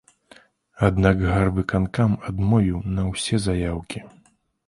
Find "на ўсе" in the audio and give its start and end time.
2.97-3.35